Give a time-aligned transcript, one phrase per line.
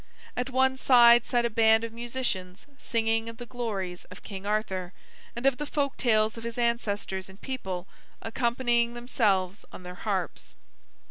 [0.35, 4.93] At one side sat a band of musicians singing of the glories of King Arthur,
[5.35, 7.85] and of the folk tales of his ancestors and people,
[8.19, 10.55] accompanying themselves on their harps.